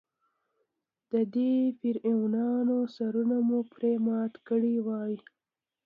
د 1.11 1.13
دې 1.35 1.51
فرعونانو 1.79 2.77
سرونه 2.95 3.37
مو 3.47 3.59
پرې 3.73 3.93
مات 4.05 4.33
کړي 4.47 4.75
وای. 4.87 5.13